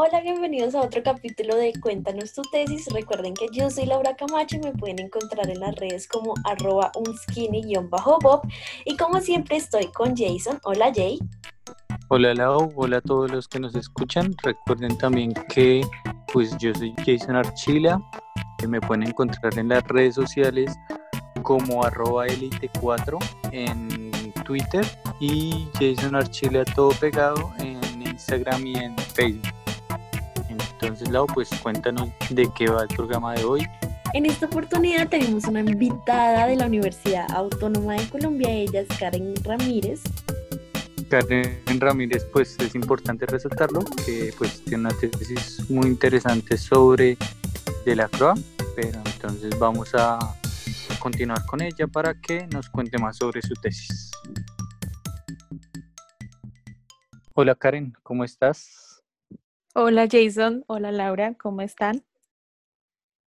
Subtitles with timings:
[0.00, 2.86] Hola, bienvenidos a otro capítulo de Cuéntanos tu tesis.
[2.92, 6.92] Recuerden que yo soy Laura Camacho y me pueden encontrar en las redes como arroba
[6.94, 8.42] unskinny-bob.
[8.84, 10.60] Y como siempre estoy con Jason.
[10.62, 11.18] Hola Jay.
[12.10, 14.36] Hola Lau, hola a todos los que nos escuchan.
[14.44, 15.84] Recuerden también que
[16.32, 18.00] pues yo soy Jason Archila.
[18.58, 20.76] Que me pueden encontrar en las redes sociales
[21.42, 23.18] como arroba elite4
[23.50, 24.86] en Twitter
[25.18, 29.57] y Jason Archila todo pegado en Instagram y en Facebook.
[30.88, 33.66] Entonces, Lau, pues cuéntanos de qué va el programa de hoy.
[34.14, 39.34] En esta oportunidad tenemos una invitada de la Universidad Autónoma de Colombia, ella es Karen
[39.44, 40.00] Ramírez.
[41.10, 47.18] Karen Ramírez, pues es importante resaltarlo, que pues tiene una tesis muy interesante sobre
[47.84, 48.32] de la CROA,
[48.74, 50.18] pero entonces vamos a
[51.00, 54.10] continuar con ella para que nos cuente más sobre su tesis.
[57.34, 58.87] Hola Karen, ¿cómo estás?
[59.80, 62.04] Hola Jason, hola Laura, ¿cómo están?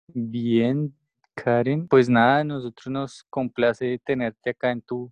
[0.07, 0.93] Bien,
[1.33, 1.87] Karen.
[1.87, 5.09] Pues nada, nosotros nos complace tenerte acá en tu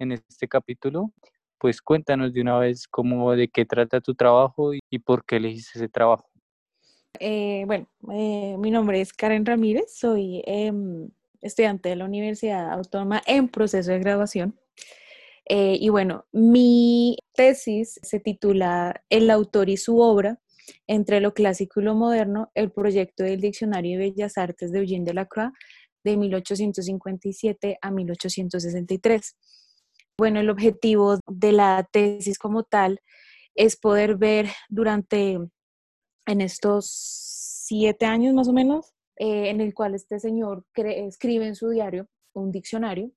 [0.00, 1.12] en este capítulo.
[1.58, 5.78] Pues cuéntanos de una vez cómo, de qué trata tu trabajo y, por qué elegiste
[5.78, 6.28] ese trabajo.
[7.20, 11.08] Eh, bueno, eh, mi nombre es Karen Ramírez, soy em,
[11.40, 14.58] estudiante de la Universidad Autónoma en proceso de graduación.
[15.48, 20.40] Eh, y bueno, mi tesis se titula El autor y su obra,
[20.86, 25.04] entre lo clásico y lo moderno, el proyecto del Diccionario de Bellas Artes de Eugène
[25.04, 25.52] Delacroix
[26.04, 29.36] de 1857 a 1863.
[30.18, 33.00] Bueno, el objetivo de la tesis como tal
[33.54, 35.38] es poder ver durante,
[36.26, 41.54] en estos siete años más o menos, eh, en el cual este señor escribe en
[41.54, 43.12] su diario un diccionario,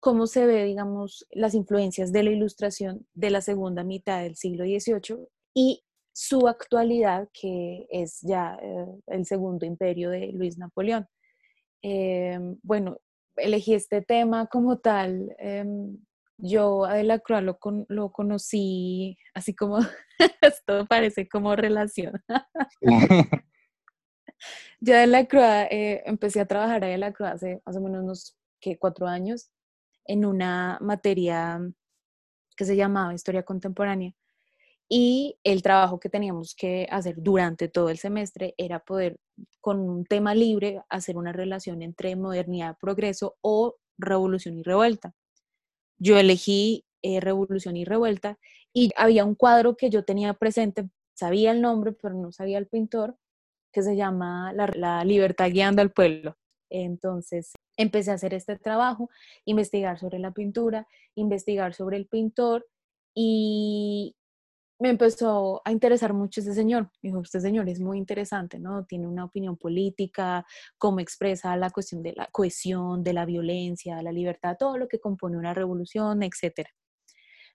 [0.00, 4.64] cómo se ve, digamos, las influencias de la ilustración de la segunda mitad del siglo
[4.64, 11.06] XVIII y su actualidad, que es ya eh, el segundo imperio de Luis Napoleón.
[11.82, 12.98] Em, bueno,
[13.36, 15.34] elegí este tema como tal.
[15.38, 15.98] Em,
[16.38, 17.58] yo a Delacroix lo,
[17.88, 19.78] lo conocí así como,
[20.42, 22.12] esto parece como relación.
[24.80, 28.36] yo a Delacroix eh, empecé a trabajar a Delacroix hace más o menos unos
[28.78, 29.50] cuatro años
[30.04, 31.60] en una materia
[32.56, 34.14] que se llamaba Historia Contemporánea
[34.94, 39.18] y el trabajo que teníamos que hacer durante todo el semestre era poder,
[39.58, 45.14] con un tema libre, hacer una relación entre modernidad, progreso o revolución y revuelta.
[45.96, 48.38] Yo elegí eh, revolución y revuelta
[48.74, 52.66] y había un cuadro que yo tenía presente, sabía el nombre, pero no sabía el
[52.66, 53.16] pintor,
[53.72, 56.36] que se llama La, la libertad guiando al pueblo.
[56.68, 59.08] Entonces empecé a hacer este trabajo,
[59.46, 62.66] investigar sobre la pintura, investigar sobre el pintor
[63.14, 64.16] y,
[64.82, 66.90] me empezó a interesar mucho ese señor.
[67.00, 68.84] Dijo, este señor es muy interesante, ¿no?
[68.84, 70.44] Tiene una opinión política,
[70.76, 74.98] cómo expresa la cuestión de la cohesión, de la violencia, la libertad, todo lo que
[74.98, 76.68] compone una revolución, etc.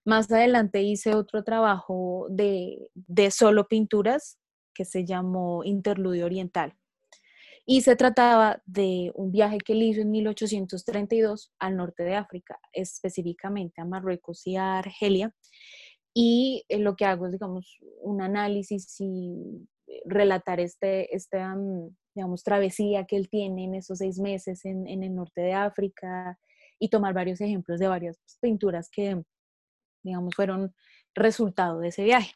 [0.05, 4.39] Más adelante hice otro trabajo de, de solo pinturas
[4.73, 6.77] que se llamó Interludio Oriental.
[7.65, 12.57] Y se trataba de un viaje que él hizo en 1832 al norte de África,
[12.71, 15.35] específicamente a Marruecos y a Argelia
[16.19, 21.55] y eh, lo que hago es, digamos, un análisis y eh, relatar este, esta,
[22.15, 26.39] digamos, travesía que él tiene en esos seis meses en, en, el norte de África
[26.79, 29.21] y tomar varios ejemplos de varias pinturas que,
[30.01, 30.73] digamos, fueron
[31.13, 32.31] resultado de ese viaje.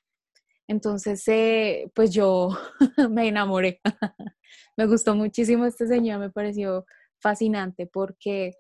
[0.68, 2.50] Entonces, eh, pues yo
[3.10, 3.82] me enamoré.
[4.78, 6.86] me gustó muchísimo este señor, me pareció
[7.20, 8.54] fascinante porque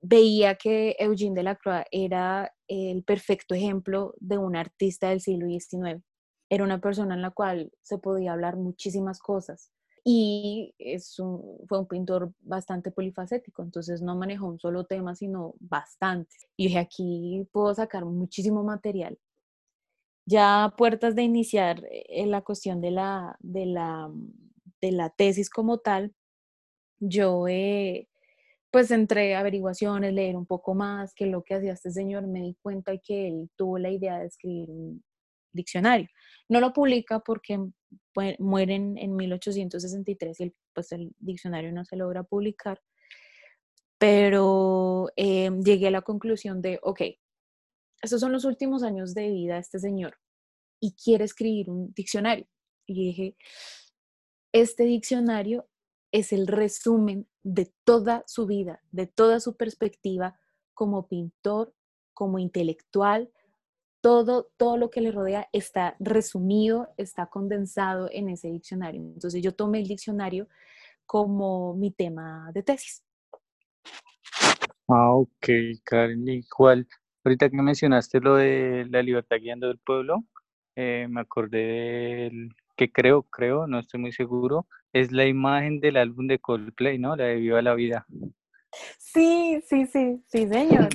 [0.00, 6.02] veía que Eugene Delacroix era el perfecto ejemplo de un artista del siglo XIX.
[6.48, 9.72] Era una persona en la cual se podía hablar muchísimas cosas
[10.04, 11.14] y es
[11.68, 16.34] fue un pintor bastante polifacético, entonces no manejó un solo tema, sino bastante.
[16.56, 19.18] Y dije, aquí puedo sacar muchísimo material.
[20.26, 24.10] Ya a puertas de iniciar eh, la cuestión de la, de la,
[24.80, 26.14] de la tesis como tal,
[27.00, 28.09] yo he
[28.70, 32.56] pues entre averiguaciones, leer un poco más que lo que hacía este señor, me di
[32.62, 35.02] cuenta que él tuvo la idea de escribir un
[35.52, 36.08] diccionario.
[36.48, 37.58] No lo publica porque
[38.38, 42.80] muere en 1863 y el, pues el diccionario no se logra publicar,
[43.98, 47.02] pero em, llegué a la conclusión de, ok,
[48.02, 50.16] estos son los últimos años de vida de este señor
[50.80, 52.46] y quiere escribir un diccionario.
[52.86, 53.36] Y dije,
[54.52, 55.68] este diccionario
[56.12, 60.38] es el resumen de toda su vida, de toda su perspectiva
[60.74, 61.74] como pintor,
[62.14, 63.30] como intelectual,
[64.00, 69.02] todo, todo lo que le rodea está resumido, está condensado en ese diccionario.
[69.02, 70.48] Entonces yo tomé el diccionario
[71.06, 73.04] como mi tema de tesis.
[74.88, 75.48] Ah, ok,
[75.84, 76.88] Karen, igual,
[77.24, 80.24] ahorita que mencionaste lo de la libertad guiando del pueblo,
[80.76, 85.96] eh, me acordé del que creo, creo, no estoy muy seguro, es la imagen del
[85.96, 87.16] álbum de Coldplay, ¿no?
[87.16, 88.06] La de Viva la Vida.
[88.98, 90.88] Sí, sí, sí, sí, señor.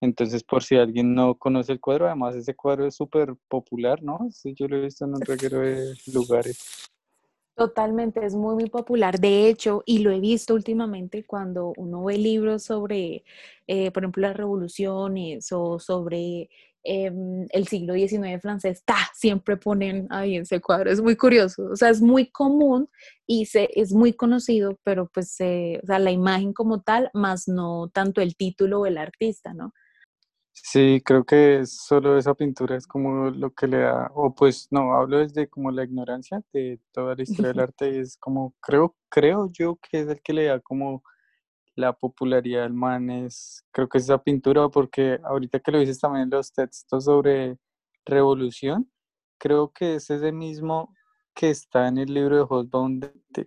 [0.00, 4.28] Entonces, por si alguien no conoce el cuadro, además ese cuadro es súper popular, ¿no?
[4.32, 6.88] Sí, yo lo he visto en un reguero de lugares.
[7.54, 9.20] Totalmente, es muy, muy popular.
[9.20, 13.24] De hecho, y lo he visto últimamente cuando uno ve libros sobre,
[13.66, 16.48] eh, por ejemplo, las revoluciones o sobre
[16.84, 18.96] em, el siglo XIX francés, ¡ta!
[19.14, 20.90] siempre ponen ahí ese cuadro.
[20.90, 22.88] Es muy curioso, o sea, es muy común
[23.26, 27.90] y se, es muy conocido, pero pues, o sea, la imagen como tal, más no
[27.92, 29.72] tanto el título o el artista, ¿no?
[30.62, 34.94] Sí, creo que solo esa pintura es como lo que le da, o pues no,
[34.94, 38.94] hablo desde como la ignorancia de toda la historia del arte y es como, creo,
[39.08, 41.02] creo yo que es el que le da como
[41.80, 45.98] la popularidad al man, es, creo que es esa pintura, porque ahorita que lo dices
[45.98, 47.56] también en los textos sobre
[48.04, 48.90] revolución,
[49.38, 50.94] creo que es ese mismo
[51.34, 53.00] que está en el libro de Hobsbawm,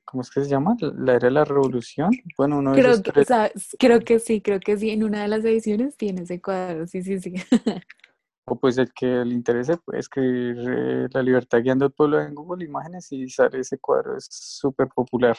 [0.06, 0.76] ¿cómo es que se llama?
[0.80, 2.12] La era de la revolución.
[2.38, 3.26] Bueno, uno creo, que,
[3.78, 7.04] creo que sí, creo que sí, en una de las ediciones tiene ese cuadro, sí,
[7.04, 7.36] sí, sí.
[8.46, 12.34] o pues el que le interese puede escribir eh, La libertad guiando al pueblo en
[12.34, 15.38] Google Imágenes y sale ese cuadro, es súper popular.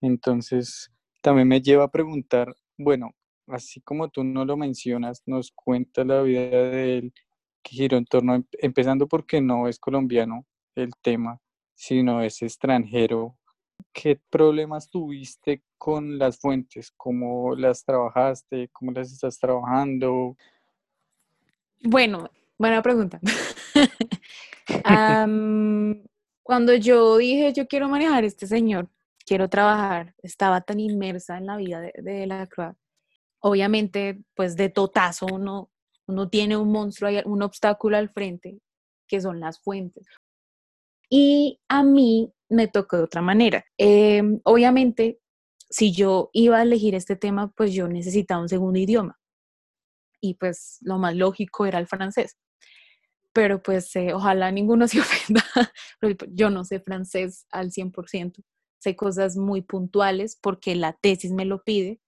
[0.00, 0.90] Entonces,
[1.20, 3.14] también me lleva a preguntar, bueno,
[3.48, 7.12] así como tú no lo mencionas, nos cuenta la vida de él
[7.62, 11.40] que giró en torno, em, empezando porque no es colombiano el tema,
[11.74, 13.36] sino es extranjero.
[13.92, 16.92] ¿Qué problemas tuviste con las fuentes?
[16.96, 18.68] ¿Cómo las trabajaste?
[18.72, 20.36] ¿Cómo las estás trabajando?
[21.82, 23.20] Bueno, buena pregunta.
[26.42, 28.88] cuando yo dije, yo quiero manejar este señor,
[29.28, 32.74] quiero trabajar, estaba tan inmersa en la vida de, la Cruz.
[33.40, 35.70] Obviamente, pues de totazo uno,
[36.06, 38.58] uno tiene un monstruo, un obstáculo al frente,
[39.06, 40.06] que son las fuentes.
[41.10, 43.64] Y a mí me tocó de otra manera.
[43.76, 45.20] Em, obviamente,
[45.68, 49.18] si yo iba a elegir este tema, pues yo necesitaba un segundo idioma.
[50.20, 52.38] Y pues lo más lógico era el francés.
[53.32, 55.44] Pero pues eh, ojalá ninguno se ofenda.
[56.30, 58.42] yo no sé francés al 100%.
[58.78, 62.00] Sé cosas muy puntuales porque la tesis me lo pide.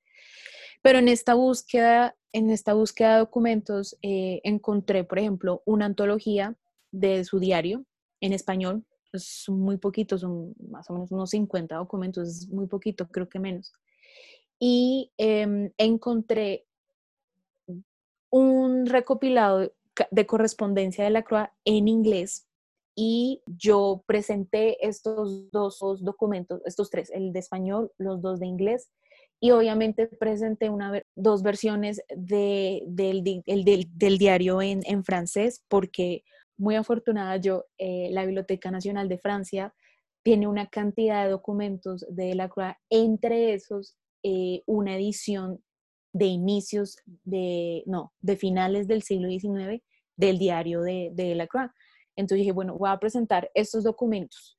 [0.83, 6.57] Pero en esta búsqueda, en esta búsqueda de documentos, eh, encontré, por ejemplo, una antología
[6.93, 7.85] de su diario
[8.21, 13.09] en español es muy poquito, son más o menos unos 50 documentos, es muy poquito,
[13.09, 13.73] creo que menos.
[14.59, 16.67] Y em, encontré
[18.31, 19.73] un recopilado
[20.11, 22.47] de correspondencia de la CROA en inglés
[23.03, 28.91] y yo presenté estos dos documentos, estos tres, el de español, los dos de inglés,
[29.41, 36.25] y obviamente presenté una, dos versiones de, del, del, diario en, en francés porque
[36.59, 39.73] muy afortunada yo, eh, la Biblioteca Nacional de Francia
[40.23, 45.65] tiene una cantidad de documentos de la Croix, entre esos eh, una edición
[46.13, 49.83] de inicios de, no, de finales del siglo XIX
[50.17, 51.71] del diario de, de la Croix.
[52.21, 54.59] Entonces dije, bueno, voy a presentar estos documentos.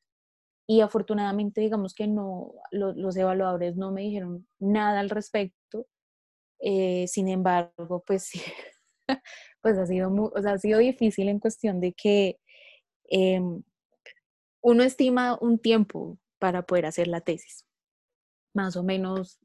[0.68, 5.88] Y afortunadamente, digamos que no, los evaluadores no me dijeron nada al respecto.
[6.60, 8.42] Eh, sin embargo, pues sí,
[9.62, 12.40] pues ha sido, muy, o sea, ha sido difícil en cuestión de que
[13.10, 13.64] em,
[14.62, 17.66] uno estima un tiempo para poder hacer la tesis,
[18.54, 19.40] más o menos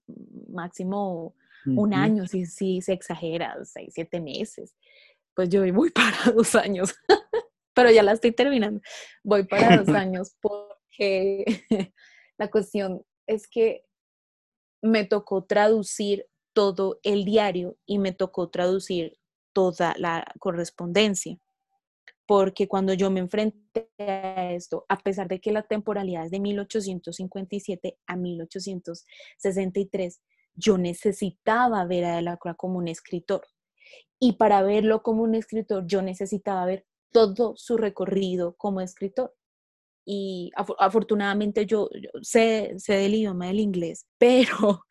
[0.48, 1.34] máximo
[1.66, 4.76] un año, si, si se exagera, seis, siete meses.
[5.34, 6.94] Pues yo voy muy para dos años,
[7.76, 8.80] pero ya la estoy terminando.
[9.22, 11.44] Voy para dos años porque
[12.38, 13.84] la cuestión es que
[14.82, 19.18] me tocó traducir todo el diario y me tocó traducir
[19.52, 21.38] toda la correspondencia.
[22.24, 26.40] Porque cuando yo me enfrenté a esto, a pesar de que la temporalidad es de
[26.40, 30.22] 1857 a 1863,
[30.54, 33.46] yo necesitaba ver a De la como un escritor.
[34.18, 39.34] Y para verlo como un escritor, yo necesitaba ver todo su recorrido como escritor.
[40.06, 41.90] Y afortunadamente yo,
[42.22, 44.84] sé, sé, del idioma del inglés, pero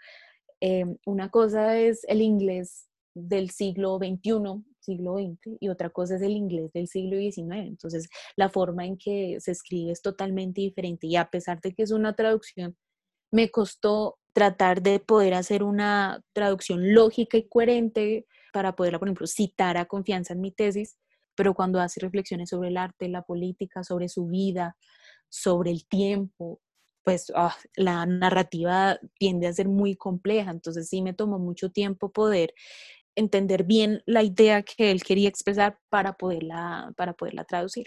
[0.62, 6.22] eh, una cosa es el inglés del siglo XXI, siglo XX, y otra cosa es
[6.22, 7.67] el inglés del siglo XIX.
[7.67, 11.84] Entonces, la forma en que se escribe es totalmente diferente y a pesar de que
[11.84, 12.75] es una traducción,
[13.31, 19.27] me costó tratar de poder hacer una traducción lógica y coherente para poderla, por ejemplo,
[19.27, 20.98] citar a confianza en mi tesis,
[21.36, 24.75] pero cuando hace reflexiones sobre el arte, la política, sobre su vida,
[25.30, 26.62] sobre el tiempo,
[27.04, 32.12] pues ah, la narrativa tiende a ser muy compleja, entonces sí me tomó mucho tiempo
[32.12, 32.54] poder
[33.15, 37.86] entender bien la idea que él quería expresar para poderla, para poderla traducir.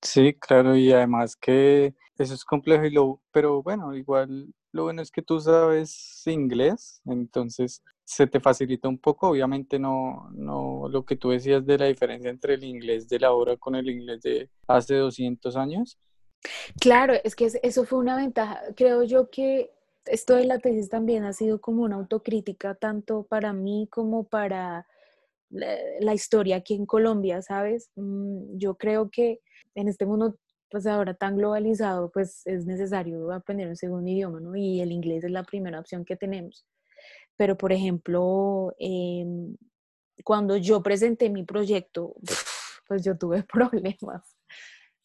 [0.00, 5.02] Sí, claro, y además que eso es complejo, y lo, pero bueno, igual lo bueno
[5.02, 11.04] es que tú sabes inglés, entonces se te facilita un poco, obviamente no, no lo
[11.04, 14.22] que tú decías de la diferencia entre el inglés de la hora con el inglés
[14.22, 15.98] de hace 200 años.
[16.80, 18.60] Claro, es que eso fue una ventaja.
[18.74, 19.70] Creo yo que
[20.06, 24.86] esto de la tesis también ha sido como una autocrítica tanto para mí como para
[25.50, 27.90] la, historia aquí en Colombia, ¿sabes?
[27.96, 29.40] Mm, yo creo que
[29.74, 30.36] en este mundo
[30.72, 34.56] pues ahora tan globalizado, pues es necesario aprender un segundo idioma, ¿no?
[34.56, 36.64] Y el inglés es la primera opción que tenemos.
[37.36, 39.54] Pero, por ejemplo, em,
[40.24, 42.14] cuando yo presenté mi proyecto,
[42.88, 44.34] pues yo tuve problemas.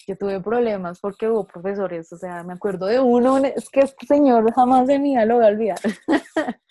[0.07, 4.07] Yo tuve problemas porque hubo profesores, o sea, me acuerdo de uno, es que este
[4.07, 5.79] señor jamás de mí lo voy a olvidar,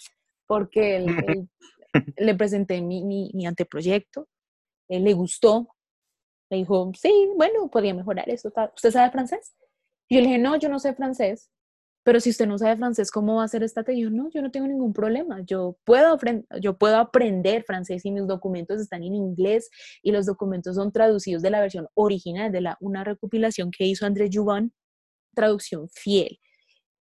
[0.46, 1.46] porque él,
[2.16, 4.26] le presenté mi, mi, anteproyecto,
[4.88, 5.68] él le gustó,
[6.50, 8.52] le dijo, sí, bueno, podía mejorar eso.
[8.74, 9.54] ¿Usted sabe francés?
[10.08, 11.50] Y yo le dije, no, yo no sé francés,
[12.06, 14.08] pero si usted no sabe francés, ¿cómo va a hacer esta tesis?
[14.12, 15.40] No, yo no tengo ningún problema.
[15.44, 16.16] Yo puedo,
[16.60, 19.68] yo puedo aprender francés y mis documentos están en inglés
[20.04, 24.06] y los documentos son traducidos de la versión original de la, una recopilación que hizo
[24.06, 24.72] André Joubin,
[25.34, 26.38] traducción fiel.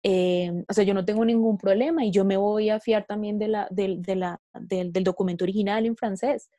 [0.02, 3.38] Eh, o sea, yo no tengo ningún problema y yo me voy a fiar también
[3.38, 6.50] de la, del, de la, del, del documento original en francés.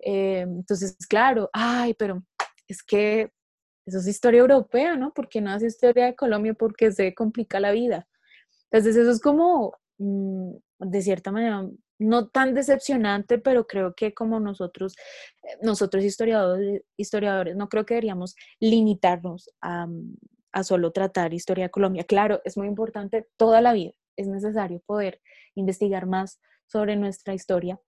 [0.00, 2.22] Eh, entonces, claro, ay, pero
[2.68, 3.30] es que
[3.86, 5.12] eso es historia europea, ¿no?
[5.14, 8.06] Porque no es historia de Colombia porque se complica la vida.
[8.70, 11.66] Entonces, eso es como, mm, de cierta manera,
[11.98, 14.94] no tan decepcionante, pero creo que como nosotros,
[15.42, 19.88] eh, nosotros historiadores, historiadores no creo que deberíamos limitarnos a,
[20.52, 22.04] a solo tratar historia de Colombia.
[22.04, 25.20] Claro, es muy importante toda la vida, es necesario poder
[25.54, 27.80] investigar más sobre nuestra historia,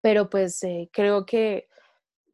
[0.00, 1.68] pero pues eh, creo que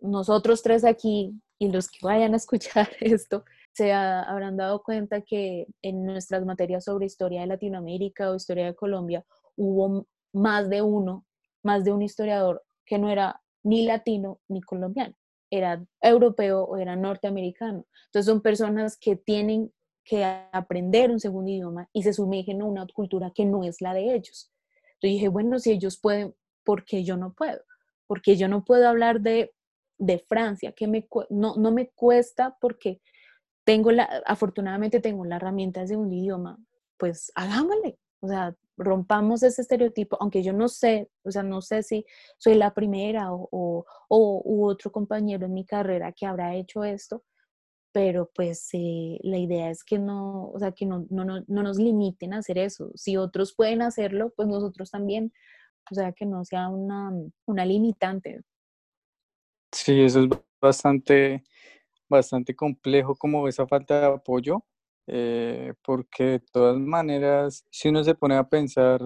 [0.00, 5.66] nosotros tres aquí y los que vayan a escuchar esto se habrán dado cuenta que
[5.83, 9.25] en nuestras materias sobre historia de Latinoamérica o historia de Colombia
[9.56, 11.26] hubo más de uno,
[11.62, 15.16] más de un historiador que no era ni latino ni colombiano
[15.56, 17.87] era europeo o era norteamericano.
[18.06, 19.73] Entonces son personas que tienen
[20.04, 23.94] que aprender un segundo idioma y se sumergen en una cultura que no es la
[23.94, 24.52] de ellos.
[25.00, 27.61] Yo dije, bueno, si ellos pueden, ¿por qué yo no puedo?
[28.06, 29.52] Porque yo no puedo hablar de,
[29.99, 33.00] de Francia, que me, no, no me cuesta porque
[33.64, 36.59] tengo la, afortunadamente tengo la herramienta de un idioma,
[36.99, 37.99] pues hagámosle.
[38.21, 42.06] O sea, rompamos ese estereotipo, aunque yo no sé, o sea, no sé si
[42.38, 43.49] soy la primera o,
[44.09, 47.25] o, u otro compañero en mi carrera que habrá hecho esto,
[47.92, 51.62] pero pues eh, la idea es que no, o sea, que no, no, no, no,
[51.62, 52.90] nos limiten a hacer eso.
[52.97, 55.33] Si otros pueden hacerlo, pues nosotros también,
[55.90, 57.12] o sea, que no sea una,
[57.46, 58.42] una limitante.
[59.72, 60.28] Sí, eso es
[60.60, 61.42] bastante,
[62.08, 64.64] bastante complejo como esa falta de apoyo
[65.06, 69.00] eh, porque de todas maneras, si uno se pone a pensar,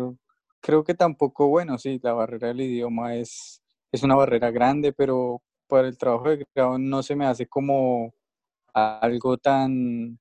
[0.61, 5.42] creo que tampoco, bueno, sí, la barrera del idioma es, es una barrera grande, pero
[5.66, 8.14] para el trabajo de grado no se me hace como
[8.75, 10.18] algo tan,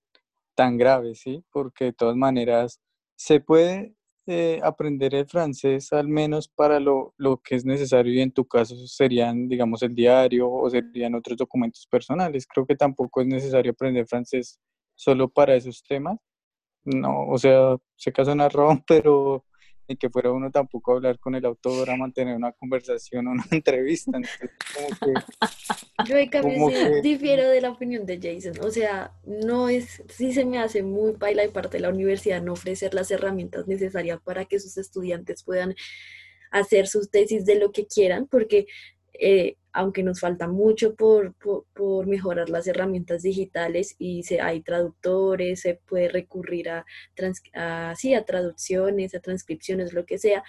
[0.55, 1.43] tan grave, ¿sí?
[1.51, 2.81] Porque de todas maneras
[3.15, 3.95] se puede
[4.27, 8.45] eh, aprender el francés al menos para lo, lo, que es necesario y en tu
[8.45, 12.45] caso serían, digamos, el diario o serían otros documentos personales.
[12.45, 14.59] Creo que tampoco es necesario aprender francés
[14.95, 16.17] solo para esos temas.
[16.85, 19.45] No, o sea, se casa una ron, pero
[19.87, 23.31] ni que fuera uno tampoco a hablar con el autor, a mantener una conversación o
[23.31, 24.19] una entrevista.
[26.05, 26.69] Yo de cambio
[27.01, 28.65] difiero de la opinión de Jason.
[28.65, 32.41] O sea, no es, sí se me hace muy baila y parte de la universidad
[32.41, 35.75] no ofrecer las herramientas necesarias para que sus estudiantes puedan
[36.51, 38.67] hacer sus tesis de lo que quieran, porque
[39.13, 45.75] eh, aunque nos falta mucho por, por, mejorar las herramientas digitales y hay traductores, se
[45.85, 46.85] puede recurrir a,
[47.53, 50.43] a, a traducciones, a transcripciones, lo que sea,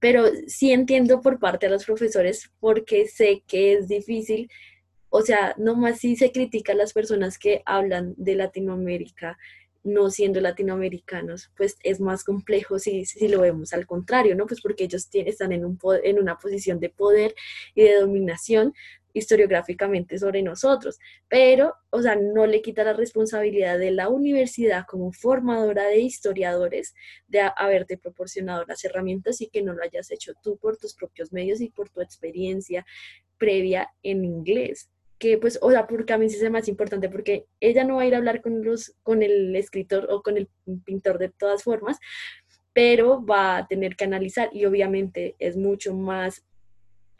[0.00, 4.50] pero sí entiendo por parte de los profesores porque sé que es difícil,
[5.10, 9.38] o sea, no más si se critica a las personas que hablan de Latinoamérica
[9.84, 14.46] no siendo latinoamericanos, pues es más complejo si, si lo vemos al contrario, ¿no?
[14.46, 17.34] Pues porque ellos están en, un, en una posición de poder
[17.74, 18.74] y de dominación
[19.14, 20.98] historiográficamente sobre nosotros,
[21.28, 26.94] pero, o sea, no le quita la responsabilidad de la universidad como formadora de historiadores
[27.26, 31.32] de haberte proporcionado las herramientas y que no lo hayas hecho tú por tus propios
[31.32, 32.86] medios y por tu experiencia
[33.36, 34.88] previa en inglés
[35.22, 38.02] que pues, o sea, porque a mí sí es más importante, porque ella no va
[38.02, 40.48] a ir a hablar con, los, con el escritor o con el
[40.84, 42.00] pintor de todas formas,
[42.72, 46.44] pero va a tener que analizar y obviamente es mucho más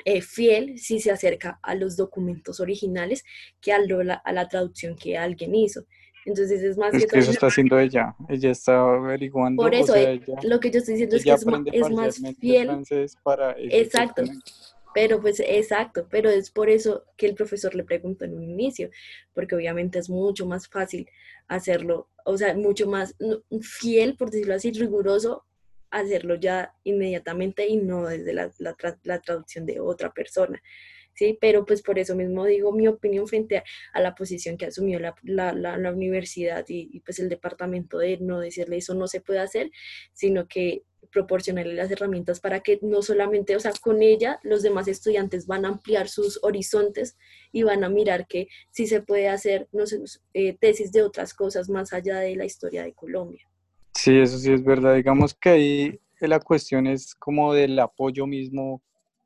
[0.05, 3.23] eh, fiel si se acerca a los documentos originales
[3.61, 5.85] que a, la, a la traducción que alguien hizo.
[6.25, 8.17] Entonces es más es que, eso está haciendo ella.
[8.29, 9.63] Ella está averiguando.
[9.63, 12.83] Por eso, eh, lo que yo estoy diciendo es que es, es más fiel.
[13.23, 14.25] Para exacto.
[14.95, 18.91] Pero pues exacto, pero es por eso que el profesor le preguntó en un inicio,
[19.33, 21.09] porque obviamente es mucho más fácil
[21.49, 23.15] hacerlo, o sea, mucho más
[23.61, 25.45] fiel, por decirlo así, riguroso,
[25.91, 30.61] hacerlo ya inmediatamente y no desde la, la, traducción de otra persona.
[31.15, 31.39] ¿Sí?
[31.41, 35.15] Pero pues por eso mismo digo mi opinión frente a, la posición que asumió la,
[35.23, 39.71] la universidad y, pues el departamento de no decirle eso no se puede hacer,
[40.13, 44.89] sino que proporcionarle las herramientas para que no solamente, o sea, con ella los demás
[44.89, 47.17] estudiantes van a ampliar sus horizontes
[47.53, 49.85] y van a mirar que sí se puede hacer, no
[50.33, 53.47] eh, tesis de otras cosas más allá de la historia de Colombia.
[53.95, 54.95] Sí, eso sí es verdad.
[54.97, 58.83] Digamos que ahí la cuestión es como del apoyo mismo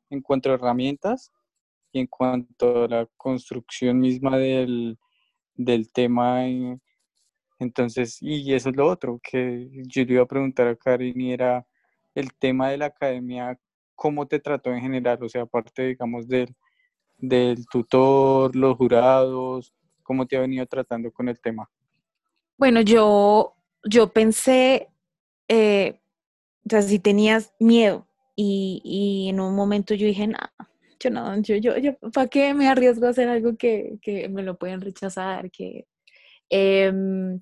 [0.09, 1.31] en cuanto a herramientas
[1.99, 4.97] en cuanto a la construcción misma del,
[5.55, 6.45] del tema.
[7.59, 11.33] entonces, y eso es lo otro que yo le iba a preguntar a Karin y
[11.33, 11.65] era
[12.15, 13.59] el tema de la academia,
[13.95, 15.19] ¿cómo te trató en general?
[15.21, 16.55] O sea, aparte, digamos, del,
[17.17, 19.73] del tutor, los jurados,
[20.03, 21.69] ¿cómo te ha venido tratando con el tema?
[22.57, 24.87] Bueno, yo, yo pensé,
[25.47, 25.99] eh,
[26.65, 30.37] o sea, si tenías miedo y, y, en un momento yo dije, no,
[30.99, 34.43] yo no, yo, yo, yo ¿para qué me arriesgo a hacer algo que, que me
[34.43, 35.51] lo pueden rechazar?
[35.51, 35.87] Que
[36.49, 36.91] eh,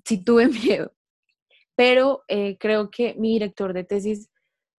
[0.04, 0.92] sí tuve miedo,
[1.76, 4.28] pero eh, creo que mi director de tesis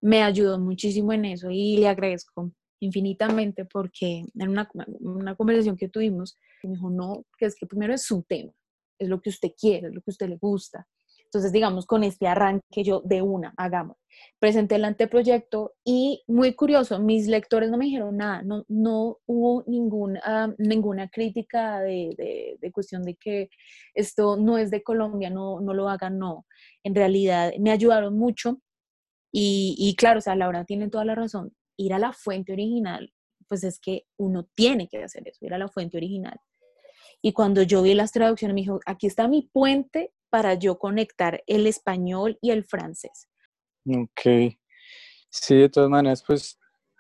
[0.01, 4.69] me ayudó muchísimo en eso y le agradezco infinitamente porque en una,
[4.99, 8.51] una conversación que tuvimos, me dijo, no, que es que primero es su tema,
[8.99, 10.87] es lo que usted quiere, es lo que a usted le gusta.
[11.27, 13.97] Entonces, digamos, con este arranque yo de una, hagamos.
[14.39, 19.63] Presenté el anteproyecto y muy curioso, mis lectores no me dijeron nada, no, no hubo
[19.67, 23.49] ninguna, ninguna crítica de, de, de, cuestión de que
[23.93, 26.45] esto no es de Colombia, no, no lo hagan, no.
[26.83, 28.59] En realidad me ayudaron mucho
[29.31, 31.53] y, claro, o sea, Laura tiene toda la razón.
[31.77, 33.13] Ir a la fuente original,
[33.47, 36.39] pues es que uno tiene que hacer eso, ir a la fuente original.
[37.21, 41.43] Y cuando yo vi las traducciones, me dijo, aquí está mi puente para yo conectar
[41.47, 43.27] el español y el francés.
[43.85, 44.55] Ok.
[45.29, 46.59] Sí, de todas maneras, pues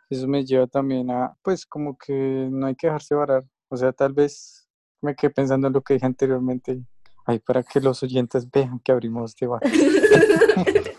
[0.09, 3.45] eso me lleva también a, pues como que no hay que dejarse varar.
[3.69, 4.67] O sea, tal vez
[5.01, 6.79] me quedé pensando en lo que dije anteriormente.
[7.25, 9.69] Ay, para que los oyentes vean que abrimos debate.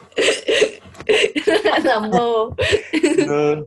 [3.26, 3.66] no,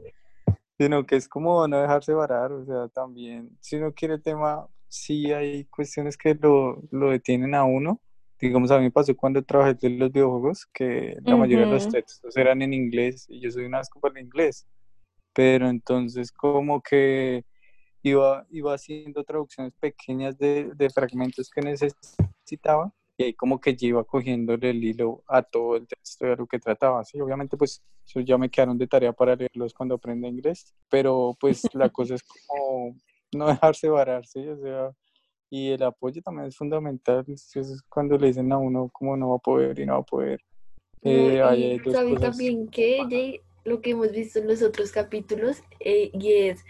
[0.78, 4.68] sino que es como no dejarse varar, o sea, también, si uno quiere el tema,
[4.88, 8.00] sí hay cuestiones que lo, lo detienen a uno.
[8.42, 11.88] Digamos, a mí me pasó cuando trabajé en los videojuegos, que la mayoría de los
[11.88, 14.68] textos eran en inglés y yo soy una asco para el inglés.
[15.34, 17.46] Pero entonces como que
[18.04, 23.88] iba, iba haciendo traducciones pequeñas de, de fragmentos que necesitaba y ahí como que yo
[23.88, 27.84] iba cogiéndole el hilo a todo el texto de lo que trataba, sí, obviamente pues
[28.06, 32.16] eso ya me quedaron de tarea para leerlos cuando aprenda inglés, pero pues la cosa
[32.16, 32.96] es como
[33.34, 34.92] no dejarse varar, sí, o sea,
[35.52, 37.54] y el apoyo también es fundamental, es
[37.90, 40.40] cuando le dicen a uno cómo no va a poder y no va a poder.
[41.04, 46.64] Eh, y también que lo que hemos visto en los otros capítulos, eh, y es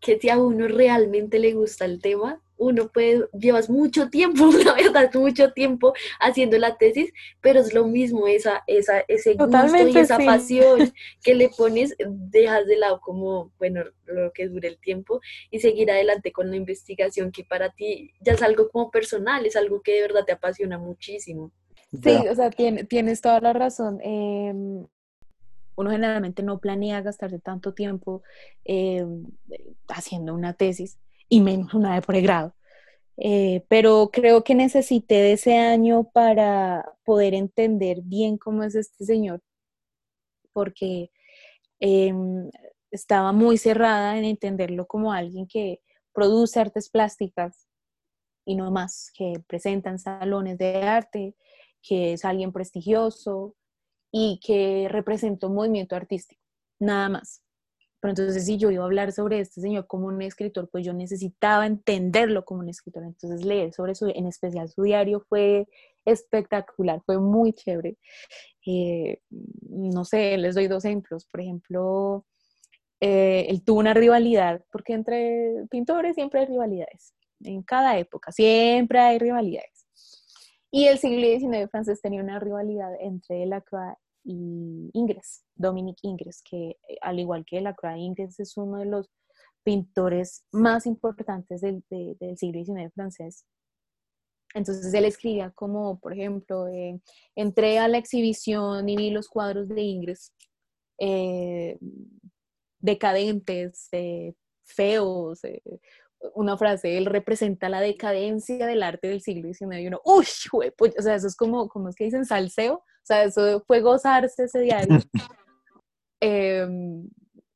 [0.00, 4.74] que si a uno realmente le gusta el tema, uno puede, llevas mucho tiempo, la
[4.74, 9.96] verdad, mucho tiempo haciendo la tesis, pero es lo mismo, esa, esa, ese gusto y
[9.96, 10.92] esa pasión
[11.22, 15.90] que le pones, dejas de lado como, bueno, lo que dure el tiempo y seguir
[15.90, 19.94] adelante con la investigación que para ti ya es algo como personal, es algo que
[19.94, 21.52] de verdad te apasiona muchísimo.
[22.02, 23.98] Sí, o sea, tienes toda la razón.
[24.02, 24.86] Em,
[25.76, 28.22] uno generalmente no planea gastarse tanto tiempo
[28.64, 29.24] em,
[29.88, 32.54] haciendo una tesis y menos una de pregrado.
[33.16, 39.04] Eh, pero creo que necesité de ese año para poder entender bien cómo es este
[39.04, 39.42] señor,
[40.52, 41.10] porque
[41.80, 42.50] em,
[42.90, 45.80] estaba muy cerrada en entenderlo como alguien que
[46.12, 47.68] produce artes plásticas
[48.44, 51.36] y no más, que presenta en salones de arte,
[51.82, 53.54] que es alguien prestigioso
[54.12, 56.42] y que representa un movimiento artístico,
[56.78, 57.42] nada más.
[58.00, 60.92] Pero entonces si yo iba a hablar sobre este señor como un escritor, pues yo
[60.92, 63.04] necesitaba entenderlo como un escritor.
[63.04, 65.66] Entonces leer sobre su, en especial su diario fue
[66.04, 67.98] espectacular, fue muy chévere.
[68.66, 71.26] Eh, no sé, les doy dos ejemplos.
[71.26, 72.24] Por ejemplo,
[73.00, 77.14] eh, él tuvo una rivalidad, porque entre pintores siempre hay rivalidades.
[77.44, 79.86] en cada época, siempre hay rivalidades.
[80.70, 83.96] Y el siglo XIX francés tenía una rivalidad entre Delacroix
[84.30, 89.08] y Ingres, Dominique Ingres, que eh, al igual que Delacroix, Ingres es uno de los
[89.64, 93.46] pintores más importantes del, del siglo XIX francés.
[94.54, 97.00] Entonces él escribía como, por ejemplo, eh,
[97.36, 100.34] entré a la exhibición y vi los cuadros de Ingres,
[100.98, 101.78] eh,
[102.80, 103.88] decadentes,
[104.64, 105.40] feos,
[106.34, 110.26] una frase, él representa la decadencia del arte del siglo XIX y uno, uy,
[110.76, 114.44] pues, o sea, eso es como, como es que dicen, salseo, sea, eso fue gozarse
[114.44, 114.98] ese diario.
[116.20, 117.08] Em,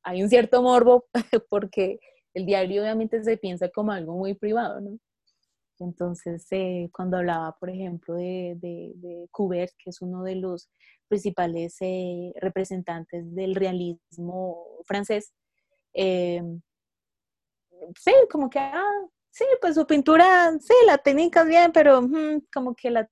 [0.04, 1.06] hay un cierto morbo
[1.50, 1.98] porque
[2.32, 4.98] el diario obviamente se piensa como algo muy privado, ¿no?
[5.80, 10.70] Entonces, eh, cuando hablaba, por ejemplo, de, de, de, que es uno de los
[11.08, 15.32] principales eh, representantes del realismo francés,
[15.92, 16.60] em,
[17.98, 22.00] sí, como que, ah, sí, pues su pintura, sí, la técnica es bien, pero
[22.52, 23.08] como que la,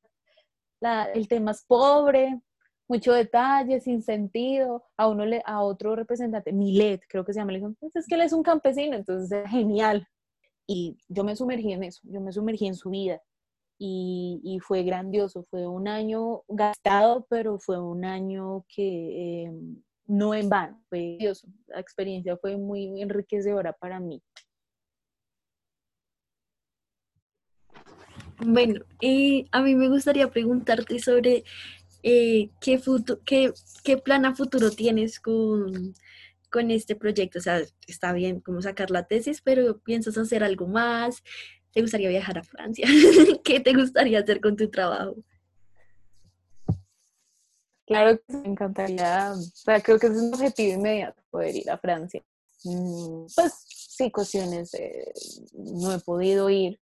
[1.14, 2.40] el tema es pobre,
[2.88, 4.84] mucho detalle, sin sentido.
[4.96, 8.06] A uno le, a otro representante, Milet, creo que se llama, le dijo, pues es
[8.06, 10.06] que él es un campesino, entonces es genial.
[10.66, 13.20] Y yo me sumergí en eso, yo me sumergí en su vida.
[13.78, 19.52] Y, y fue grandioso, fue un año gastado, pero fue un año que eh,
[20.06, 21.48] no en vano, fue grandioso.
[21.68, 24.22] La experiencia fue muy enriquecedora para mí.
[28.44, 31.44] Bueno, eh, a mí me gustaría preguntarte sobre
[32.02, 32.80] eh, ¿qué,
[33.24, 33.52] qué,
[33.84, 35.94] qué, plan a futuro tienes con,
[36.50, 37.38] con este proyecto.
[37.38, 41.22] O sea, está bien como sacar la tesis, pero piensas hacer algo más.
[41.72, 42.86] ¿Te gustaría viajar a Francia?
[43.44, 45.16] ¿Qué te gustaría hacer con tu trabajo?
[47.86, 51.76] Claro que me encantaría, o sea, creo que es un objetivo inmediato poder ir a
[51.76, 52.22] Francia.
[52.62, 54.70] Mm, pues sí, cuestiones,
[55.52, 56.78] no he podido ir,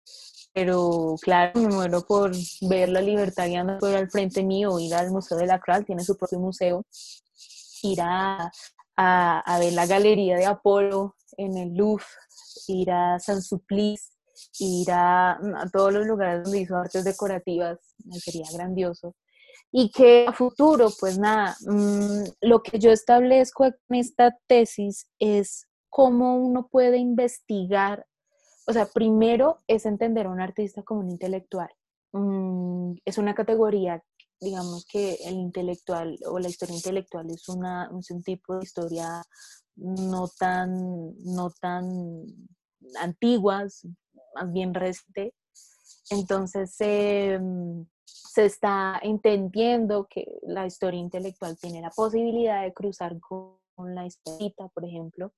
[0.58, 3.46] pero claro, me muero por ver la libertad
[3.78, 6.84] por al frente mío, ir al Museo de la Cral, tiene su propio museo,
[7.84, 8.50] ir a,
[8.96, 12.04] a, ver la galería de Apolo en el Louvre,
[12.66, 14.08] ir a San Suplice,
[14.58, 15.38] ir a,
[15.72, 17.78] todos los lugares donde hizo artes decorativas,
[18.24, 19.14] sería grandioso.
[19.70, 25.68] Y que a futuro, pues nada, mm, lo que yo establezco en esta tesis es
[25.88, 28.07] cómo uno puede investigar
[28.68, 31.70] o sea, primero es entender a un artista como un intelectual.
[32.12, 34.04] Mm, es una categoría,
[34.40, 39.22] digamos que el intelectual o la historia intelectual es, una, un tipo de historia
[39.74, 42.26] no tan, no tan
[43.00, 43.86] antiguas,
[44.34, 45.34] más bien reciente.
[46.10, 53.56] Entonces em, se está entendiendo que la historia intelectual tiene la posibilidad de cruzar con,
[53.94, 55.32] la historia, por ejemplo,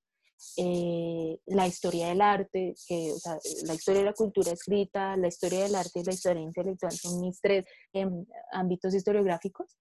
[0.57, 5.29] eh, la historia del arte, que, o sea, la historia de la cultura escrita, la
[5.29, 9.77] historia del arte y la historia intelectual son mis tres em, ámbitos historiográficos.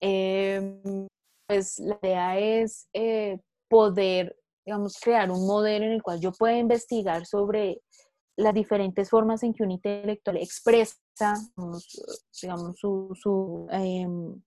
[0.00, 1.06] Em,
[1.46, 6.56] pues la idea es eh, poder, digamos, crear un modelo en el cual yo pueda
[6.58, 7.80] investigar sobre
[8.36, 11.34] las diferentes formas en que un intelectual expresa,
[12.40, 14.42] digamos, su, su em,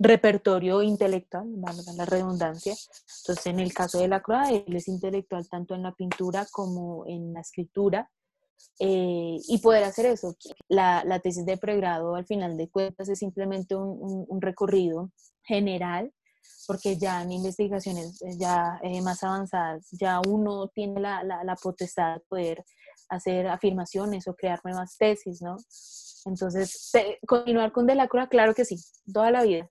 [0.00, 2.74] repertorio intelectual, valga la redundancia.
[3.20, 7.04] Entonces, en el caso de la Croix, él es intelectual tanto en la pintura como
[7.06, 8.10] en la escritura.
[8.78, 10.36] Eh, y poder hacer eso.
[10.68, 15.10] La, la, tesis de pregrado, al final de cuentas, es simplemente un, recorrido
[15.44, 16.12] general,
[16.66, 22.16] porque ya en investigaciones ya eh, más avanzadas, ya uno tiene la, la, la potestad
[22.16, 22.64] de poder
[23.08, 25.56] hacer afirmaciones o crear nuevas tesis, ¿no?
[26.26, 26.90] Entonces,
[27.26, 28.76] continuar con Delacroix, claro que sí,
[29.10, 29.70] toda la vida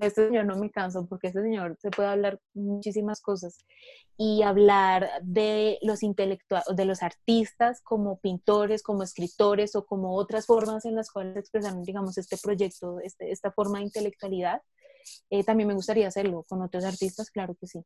[0.00, 3.58] este señor no me canso porque este señor se puede hablar muchísimas cosas
[4.16, 10.46] y hablar de los intelectuales, de los artistas como pintores, como escritores o como otras
[10.46, 14.62] formas en las cuales expresan, digamos, este proyecto, este, esta forma de intelectualidad.
[15.30, 17.84] Eh, también me gustaría hacerlo con otros artistas, claro que sí.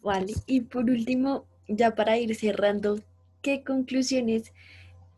[0.00, 2.98] Vale, y por último, ya para ir cerrando,
[3.40, 4.52] ¿qué conclusiones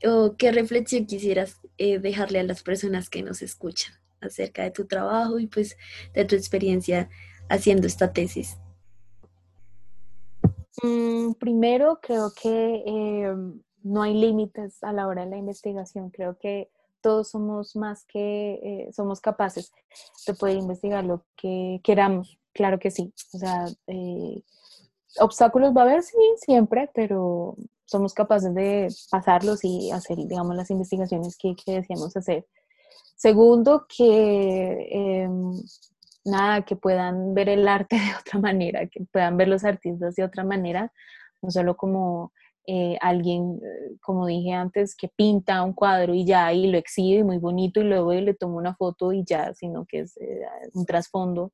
[0.05, 4.87] o qué reflexión quisieras eh, dejarle a las personas que nos escuchan acerca de tu
[4.87, 5.77] trabajo y pues
[6.15, 7.09] de tu experiencia
[7.49, 8.59] haciendo esta tesis?
[10.83, 16.11] Mm, primero, creo que em, no hay límites a la hora de la investigación.
[16.11, 19.73] Creo que todos somos más que, eh, somos capaces
[20.27, 22.39] de poder investigar lo que queramos.
[22.53, 23.13] Claro que sí.
[23.33, 24.43] O sea, eh,
[25.21, 27.57] obstáculos va a haber, sí, siempre, pero
[27.87, 32.47] somos capaces de pasarlos y hacer, digamos, las investigaciones que, que deseamos hacer.
[33.17, 35.53] Segundo, que em,
[36.25, 40.25] nada, que puedan ver el arte de otra manera, que puedan ver los artistas de
[40.25, 40.93] otra manera,
[41.43, 42.33] no solo como
[42.67, 47.23] eh, alguien, eh, como dije antes, que pinta un cuadro y ya y lo exhibe
[47.25, 50.43] muy bonito y luego le toma una foto y ya, sino que es eh,
[50.75, 51.53] un trasfondo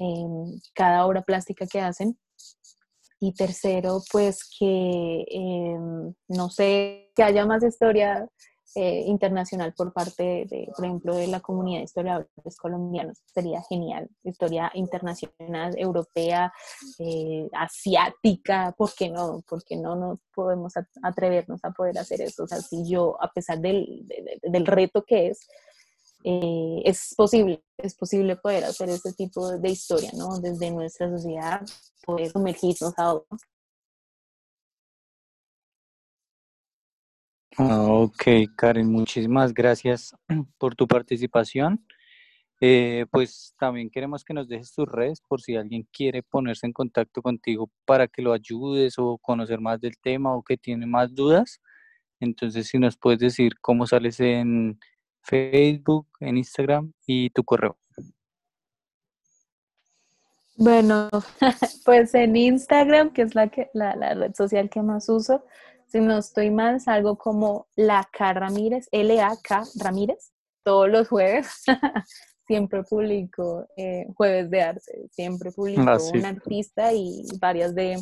[0.00, 2.18] en cada obra plástica que hacen.
[3.20, 8.28] Y tercero, pues que, em, no sé, que haya más historia
[8.76, 13.18] eh, internacional por parte de, por ejemplo, de la comunidad de historiadores colombianos.
[13.32, 14.10] Sería genial.
[14.24, 16.52] Historia internacional, europea,
[16.98, 19.44] eh, asiática, ¿por qué no?
[19.48, 20.72] Porque no nos podemos
[21.04, 22.42] atrevernos a poder hacer eso?
[22.42, 24.08] O sea, si yo, a pesar del,
[24.42, 25.46] del reto que es,
[26.24, 30.40] eh, es posible, es posible poder hacer ese tipo de historia, ¿no?
[30.40, 31.60] Desde nuestra sociedad,
[32.04, 33.36] poder sumergirnos a otro.
[37.58, 38.22] Ah, ok,
[38.56, 40.14] Karen, muchísimas gracias
[40.58, 41.84] por tu participación.
[42.60, 46.72] Eh, pues también queremos que nos dejes tus redes por si alguien quiere ponerse en
[46.72, 51.14] contacto contigo para que lo ayudes o conocer más del tema o que tiene más
[51.14, 51.60] dudas.
[52.20, 54.78] Entonces, si nos puedes decir cómo sales en
[55.24, 57.76] Facebook, en Instagram y tu correo.
[60.56, 61.08] Bueno,
[61.84, 65.44] pues en Instagram, que es la, que, la, la red social que más uso,
[65.88, 70.32] si no estoy mal, salgo como La K Ramírez, L-A-K Ramírez,
[70.62, 71.64] todos los jueves.
[72.46, 77.98] siempre publico eh, jueves de arte, siempre publico ah, un artista y varias de,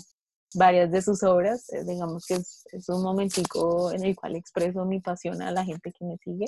[0.55, 1.73] varias de sus obras.
[1.73, 5.93] Eh, digamos que es, un momentico en el cual expreso mi pasión a la gente
[5.93, 6.47] que me sigue.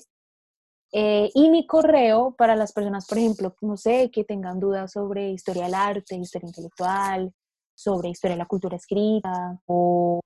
[0.97, 5.33] Eh, y mi correo para las personas, por ejemplo, no sé, que tengan dudas sobre
[5.33, 7.35] historia del arte, historia intelectual,
[7.75, 10.21] sobre historia de la cultura escrita o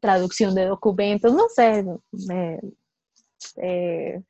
[0.00, 1.84] traducción de documentos, no sé.
[3.56, 4.22] Eh,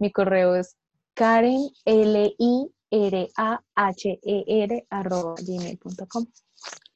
[0.00, 0.76] mi correo es
[1.14, 6.26] Karen L I R A H E R arroba gmail.com.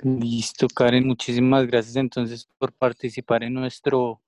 [0.00, 4.20] Listo, Karen, muchísimas gracias entonces por participar en nuestro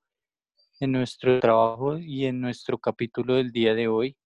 [0.82, 4.16] en nuestro trabajo y en nuestro capítulo del día de hoy.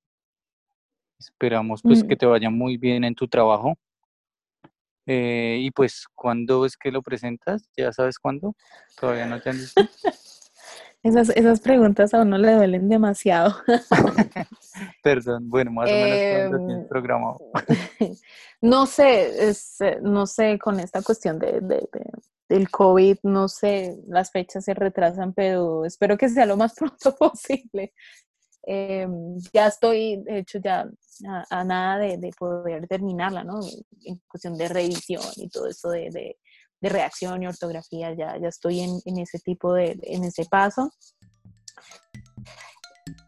[1.18, 2.08] Esperamos pues mm.
[2.08, 3.74] que te vaya muy bien en tu trabajo.
[5.04, 7.68] Eh, y pues, ¿cuándo es que lo presentas?
[7.76, 8.56] ¿Ya sabes cuándo?
[8.98, 9.74] ¿Todavía no te han dicho?
[11.02, 13.54] esas, esas preguntas a uno le duelen demasiado.
[15.02, 17.38] Perdón, bueno, más o menos cuándo tienes em, programado.
[18.62, 21.86] no sé, es, eh, no sé, con esta cuestión de, de,
[22.48, 27.14] del COVID, no sé, las fechas se retrasan, pero espero que sea lo más pronto
[27.16, 27.92] posible.
[28.62, 30.88] Em, ya estoy, de hecho, ya
[31.50, 33.60] a, nada de, poder terminarla, ¿no?
[34.04, 38.80] En cuestión de revisión y todo eso de, de, reacción y ortografía, ya, ya estoy
[38.80, 40.92] en, en ese tipo de, en ese paso.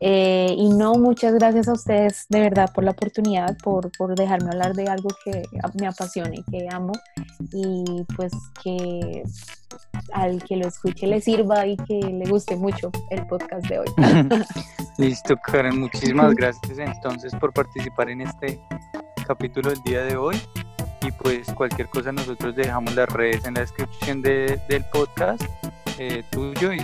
[0.00, 4.50] Eh, y no, muchas gracias a ustedes de verdad por la oportunidad, por, por dejarme
[4.50, 5.42] hablar de algo que
[5.80, 6.92] me apasiona y que amo.
[7.52, 9.22] Y pues que
[10.12, 13.88] al que lo escuche le sirva y que le guste mucho el podcast de hoy.
[14.98, 18.60] Listo, Karen, muchísimas gracias entonces por participar en este
[19.26, 20.40] capítulo del día de hoy.
[21.02, 25.42] Y pues cualquier cosa nosotros dejamos las redes en la descripción de, del podcast
[25.98, 26.80] eh, tuyo y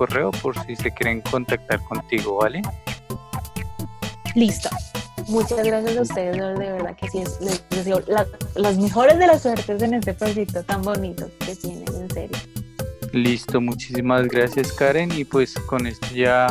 [0.00, 2.62] correo por si se quieren contactar contigo, ¿vale?
[4.34, 4.70] Listo.
[5.28, 8.02] Muchas gracias a ustedes, de verdad que sí, les deseo
[8.54, 12.38] las mejores de las suertes en este proyecto tan bonito que tienen, en serio.
[13.12, 16.46] Listo, muchísimas gracias Karen y pues con esto ya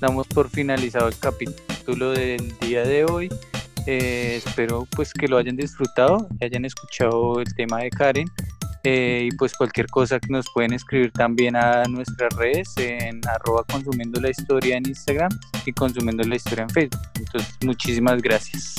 [0.00, 3.28] damos por finalizado el capítulo del día de hoy.
[3.86, 8.26] Eh, espero pues que lo hayan disfrutado, que hayan escuchado el tema de Karen
[8.84, 13.64] eh, y pues cualquier cosa que nos pueden escribir también a nuestras redes en arroba
[13.70, 15.30] consumiendo la historia en Instagram
[15.66, 17.00] y consumiendo la historia en Facebook.
[17.16, 18.76] Entonces, muchísimas gracias.